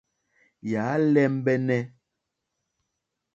[0.69, 1.81] Yà á !lɛ́mbɛ́nɛ́.